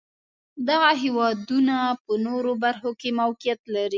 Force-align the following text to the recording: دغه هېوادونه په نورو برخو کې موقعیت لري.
دغه 0.69 0.89
هېوادونه 1.03 1.75
په 2.03 2.13
نورو 2.25 2.51
برخو 2.63 2.91
کې 2.99 3.09
موقعیت 3.21 3.61
لري. 3.73 3.89